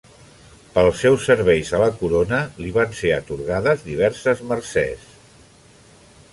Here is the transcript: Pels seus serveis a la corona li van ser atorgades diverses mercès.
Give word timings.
Pels 0.77 0.95
seus 1.03 1.27
serveis 1.31 1.69
a 1.75 1.81
la 1.83 1.89
corona 1.99 2.41
li 2.63 2.73
van 2.79 2.97
ser 3.01 3.13
atorgades 3.19 3.87
diverses 3.93 4.45
mercès. 4.55 5.09